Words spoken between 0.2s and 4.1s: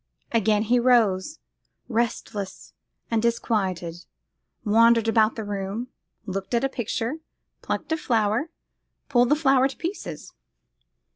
Again he rose, restless and disquieted,